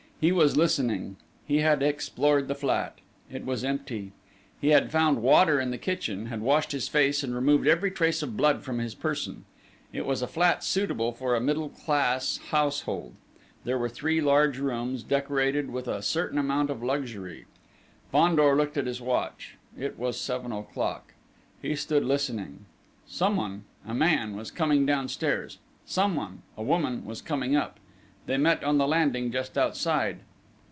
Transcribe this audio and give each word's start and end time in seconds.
He 0.21 0.31
was 0.31 0.55
listening.... 0.55 1.17
He 1.47 1.61
had 1.61 1.81
explored 1.81 2.47
the 2.47 2.53
flat. 2.53 2.99
It 3.31 3.43
was 3.43 3.63
empty. 3.63 4.11
He 4.59 4.67
had 4.67 4.91
found 4.91 5.23
water 5.23 5.59
in 5.59 5.71
the 5.71 5.79
kitchen, 5.79 6.27
had 6.27 6.41
washed 6.41 6.73
his 6.73 6.87
face, 6.87 7.23
and 7.23 7.33
removed 7.33 7.65
every 7.67 7.89
trace 7.89 8.21
of 8.21 8.37
blood 8.37 8.61
from 8.61 8.77
his 8.77 8.93
person. 8.93 9.45
It 9.91 10.05
was 10.05 10.21
a 10.21 10.27
flat 10.27 10.63
suitable 10.63 11.11
for 11.11 11.33
a 11.33 11.41
middle 11.41 11.69
class 11.69 12.37
household. 12.51 13.15
There 13.63 13.79
were 13.79 13.89
three 13.89 14.21
large 14.21 14.59
rooms, 14.59 15.01
decorated 15.01 15.71
with 15.71 15.87
a 15.87 16.03
certain 16.03 16.37
amount 16.37 16.69
of 16.69 16.83
luxury. 16.83 17.45
Fandor 18.11 18.55
looked 18.55 18.77
at 18.77 18.85
his 18.85 19.01
watch. 19.01 19.57
It 19.75 19.97
was 19.97 20.19
seven 20.21 20.51
o'clock. 20.51 21.15
He 21.63 21.75
stood 21.75 22.05
listening. 22.05 22.67
Someone, 23.07 23.63
a 23.87 23.95
man, 23.95 24.35
was 24.35 24.51
coming 24.51 24.85
downstairs: 24.85 25.57
someone, 25.87 26.43
a 26.55 26.61
woman, 26.61 27.05
was 27.05 27.23
coming 27.23 27.55
up. 27.55 27.79
They 28.27 28.37
met 28.37 28.63
on 28.63 28.77
the 28.77 28.87
landing 28.87 29.31
just 29.31 29.57
outside. 29.57 30.19